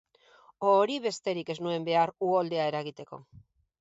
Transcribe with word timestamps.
Hori 0.69 0.95
besterik 1.03 1.51
ez 1.55 1.57
nuen 1.67 1.85
behar 1.91 2.15
uholdea 2.29 2.67
eragiteko. 2.71 3.21